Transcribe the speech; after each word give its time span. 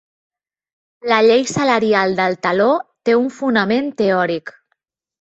La 1.11 1.19
llei 1.27 1.43
salarial 1.51 2.17
del 2.21 2.39
teló 2.49 2.73
té 3.09 3.19
un 3.23 3.31
fonament 3.39 3.97
teòric. 4.05 4.59